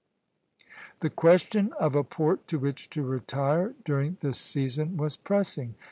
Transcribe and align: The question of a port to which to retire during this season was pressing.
The 1.01 1.11
question 1.11 1.73
of 1.79 1.93
a 1.93 2.03
port 2.03 2.47
to 2.47 2.57
which 2.57 2.89
to 2.89 3.03
retire 3.03 3.75
during 3.85 4.17
this 4.21 4.39
season 4.39 4.97
was 4.97 5.15
pressing. 5.15 5.75